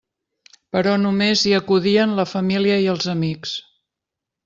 Però 0.75 0.93
només 1.01 1.45
hi 1.49 1.53
acudien 1.59 2.17
la 2.23 2.27
família 2.35 2.83
i 2.87 2.91
els 2.97 3.11
amics. 3.17 3.57